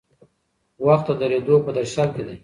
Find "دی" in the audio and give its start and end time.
2.27-2.35